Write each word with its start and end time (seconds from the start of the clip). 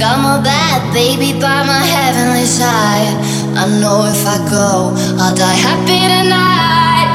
Got 0.00 0.22
my 0.22 0.40
bad 0.40 0.94
baby 0.94 1.38
by 1.38 1.60
my 1.62 1.84
heavenly 1.84 2.46
side. 2.46 3.20
I 3.52 3.68
know 3.84 4.08
if 4.08 4.24
I 4.24 4.38
go, 4.48 4.96
I'll 5.20 5.36
die 5.36 5.52
happy 5.52 6.00
tonight. 6.08 7.12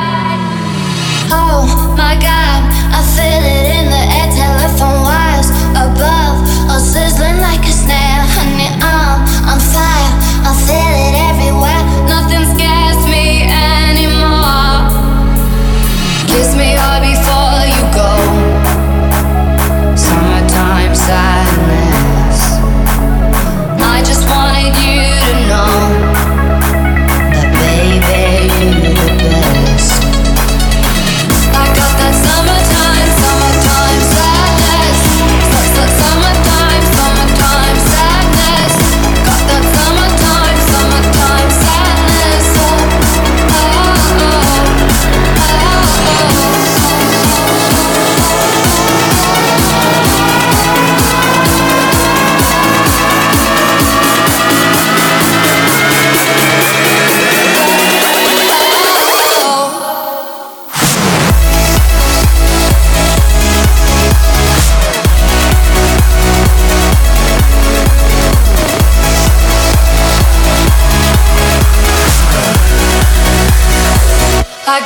Oh 1.34 1.66
my 1.98 2.14
god, 2.14 2.62
I 2.94 3.02
feel 3.18 3.42
it 3.42 3.66
in 3.74 3.90
the 3.90 4.04
air. 4.06 4.30
Telephone 4.38 5.02
wires 5.02 5.50
above 5.74 6.46
are 6.70 6.80
sizzling 6.80 7.42
like 7.42 7.66
a 7.66 7.74
snare. 7.74 8.22
Honey, 8.38 8.70
I'm 8.78 9.18
on 9.50 9.60
fire. 9.74 10.14
I 10.46 10.54
feel 10.54 10.94
it 11.10 11.16
everywhere. 11.26 11.82
Nothing's 12.06 12.54
scared. 12.54 12.75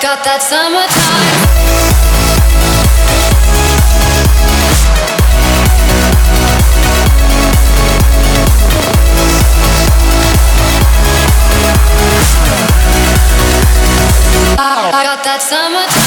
got 0.02 0.24
that 0.24 0.42
summertime. 0.42 1.60
I 14.92 15.04
got 15.04 15.24
that 15.26 15.42
summertime. 15.42 15.99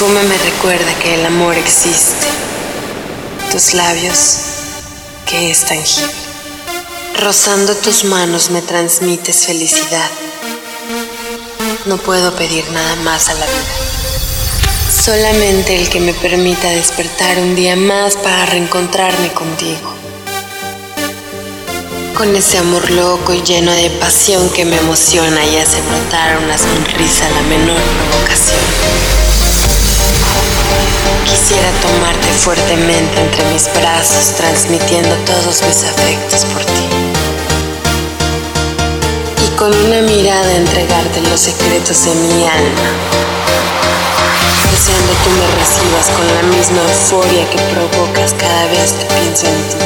Perfume 0.00 0.22
me 0.22 0.38
recuerda 0.38 0.98
que 1.02 1.14
el 1.14 1.26
amor 1.26 1.54
existe. 1.58 2.26
Tus 3.52 3.74
labios, 3.74 4.36
que 5.28 5.50
es 5.50 5.66
tangible. 5.66 6.10
Rozando 7.20 7.74
tus 7.74 8.04
manos 8.04 8.48
me 8.48 8.62
transmites 8.62 9.44
felicidad. 9.44 10.10
No 11.84 11.98
puedo 11.98 12.34
pedir 12.34 12.64
nada 12.70 12.96
más 12.96 13.28
a 13.28 13.34
la 13.34 13.44
vida. 13.44 13.74
Solamente 15.04 15.76
el 15.76 15.90
que 15.90 16.00
me 16.00 16.14
permita 16.14 16.70
despertar 16.70 17.38
un 17.38 17.54
día 17.54 17.76
más 17.76 18.16
para 18.16 18.46
reencontrarme 18.46 19.30
contigo. 19.34 19.92
Con 22.14 22.34
ese 22.34 22.56
amor 22.56 22.90
loco 22.90 23.34
y 23.34 23.42
lleno 23.42 23.72
de 23.72 23.90
pasión 23.90 24.48
que 24.48 24.64
me 24.64 24.78
emociona 24.78 25.44
y 25.44 25.56
hace 25.56 25.78
brotar 25.82 26.38
una 26.38 26.56
sonrisa 26.56 27.26
a 27.26 27.30
la 27.32 27.42
menor 27.42 27.76
provocación. 27.76 28.99
Quisiera 31.30 31.70
tomarte 31.80 32.26
fuertemente 32.42 33.20
entre 33.20 33.44
mis 33.52 33.72
brazos, 33.74 34.34
transmitiendo 34.36 35.14
todos 35.24 35.62
mis 35.62 35.84
afectos 35.84 36.44
por 36.46 36.64
ti. 36.64 36.88
Y 39.46 39.48
con 39.56 39.72
una 39.72 40.02
mirada 40.02 40.56
entregarte 40.56 41.20
los 41.30 41.40
secretos 41.40 42.04
de 42.04 42.14
mi 42.16 42.46
alma. 42.48 42.90
Deseando 44.72 45.12
tú 45.22 45.30
me 45.30 45.46
recibas 45.54 46.10
con 46.16 46.26
la 46.34 46.42
misma 46.56 46.82
euforia 46.82 47.48
que 47.50 47.58
provocas 47.74 48.34
cada 48.34 48.66
vez 48.66 48.92
que 48.92 49.04
pienso 49.14 49.46
en 49.46 49.62
ti. 49.70 49.76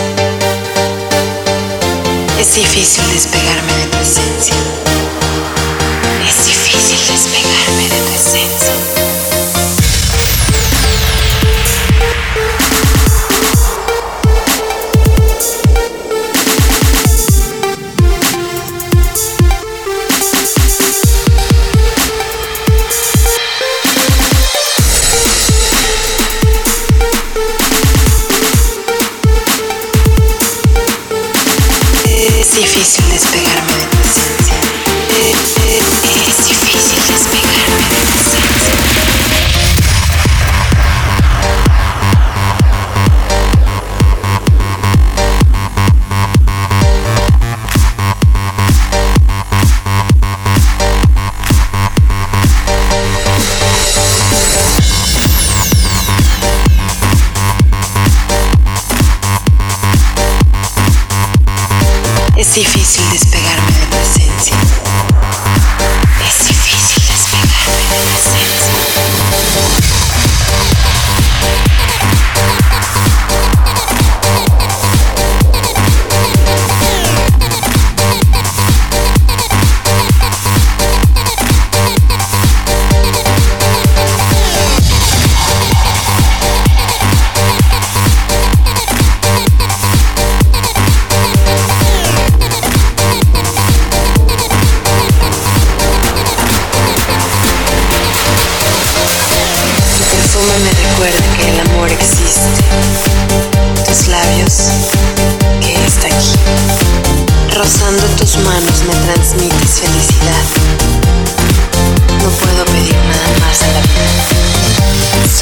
Es 2.41 2.55
difícil 2.55 3.05
despegarme 3.13 3.73
de 3.75 3.87
tu 3.87 3.99
esencia. 3.99 4.57
Es 6.27 6.47
difícil 6.47 6.99
despegarme 7.07 7.83
de 7.91 8.01
tu 8.01 8.15
esencia. 8.15 9.14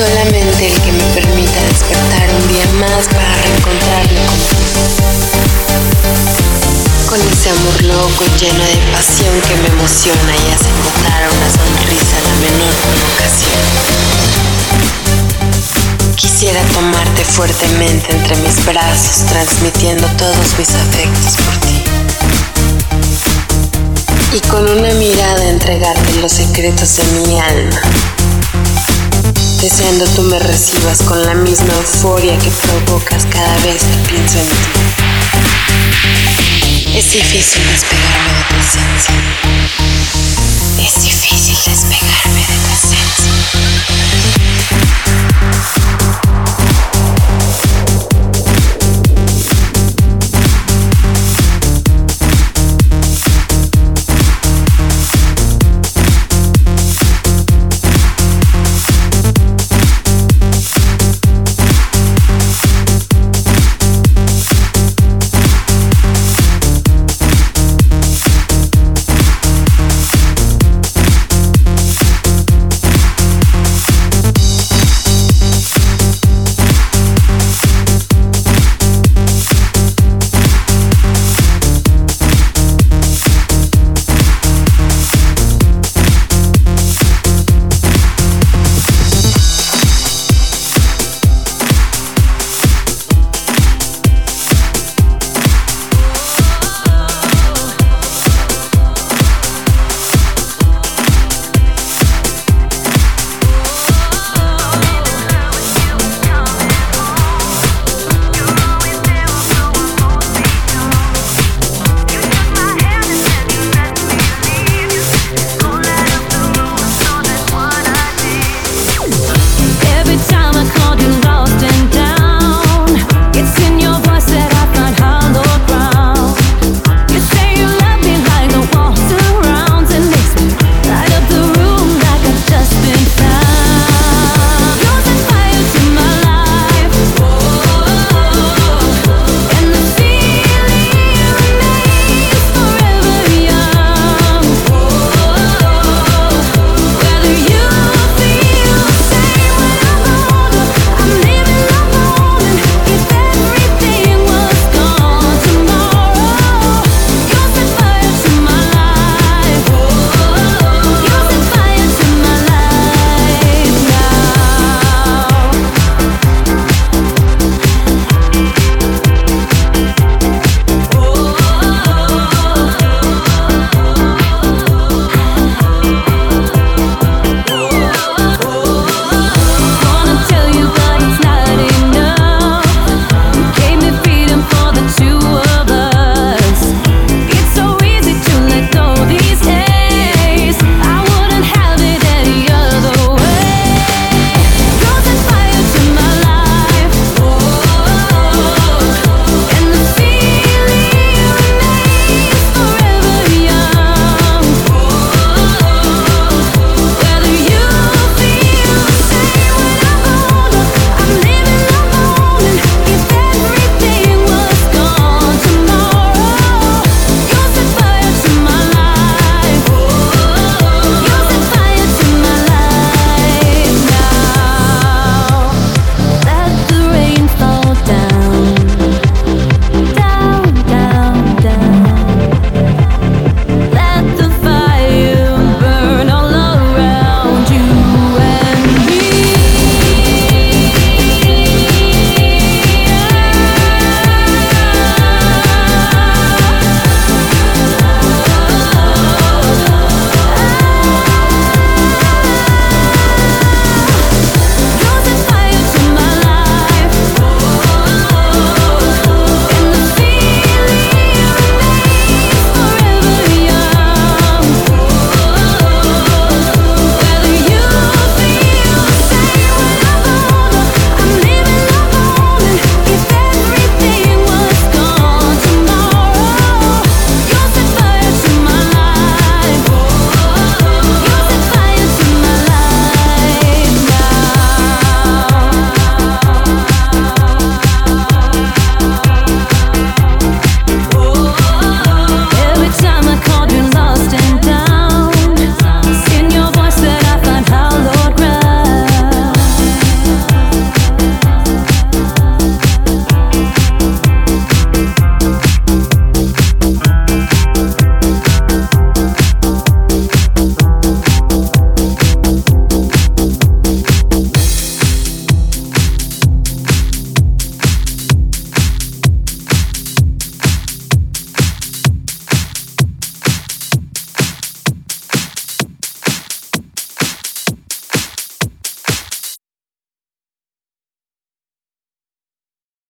Solamente 0.03 0.67
el 0.67 0.75
que 0.81 0.91
me 0.91 1.05
permita 1.15 1.63
despertar 1.69 2.27
un 2.35 2.49
día 2.49 2.67
más 2.81 3.07
para 3.07 3.37
reencontrarme 3.37 4.19
contigo. 4.27 4.59
Con 7.07 7.21
ese 7.21 7.51
amor 7.51 7.83
loco 7.85 8.25
y 8.25 8.31
lleno 8.41 8.65
de 8.65 8.79
pasión 8.91 9.41
que 9.47 9.55
me 9.63 9.69
emociona 9.69 10.35
y 10.35 10.51
hace 10.51 10.67
brotar 10.83 11.23
una 11.31 11.49
sonrisa 11.55 12.19
la 12.19 12.35
menor 12.35 12.75
provocación. 12.83 13.63
Quisiera 16.17 16.61
tomarte 16.75 17.25
fuertemente 17.25 18.11
entre 18.11 18.35
mis 18.39 18.59
brazos, 18.65 19.25
transmitiendo 19.29 20.09
todos 20.19 20.59
mis 20.59 20.71
afectos 20.71 21.37
por 21.37 21.55
ti. 21.61 21.79
Y 24.33 24.41
con 24.49 24.69
una 24.69 24.93
mirada 24.95 25.49
entregarte 25.49 26.15
los 26.21 26.33
secretos 26.33 26.97
de 26.97 27.05
mi 27.05 27.39
alma. 27.39 27.81
Deseando 29.63 30.05
tú 30.17 30.23
me 30.23 30.41
recibas 30.41 31.01
con 31.03 31.23
la 31.23 31.35
misma 31.37 31.73
euforia 31.75 32.37
que 32.37 32.51
provocas 32.51 33.25
cada 33.27 33.59
vez 33.59 33.85
que 33.85 33.97
pienso 34.11 34.39
en 34.41 34.49
ti. 34.49 34.55
Es 36.99 37.13
difícil 37.13 37.63
despegarme 37.71 38.33
de 38.35 38.43
tu 38.49 38.57
esencia. 38.57 39.15
Es 40.85 41.05
difícil 41.05 41.55
despegarme 41.65 42.41
de. 42.41 42.62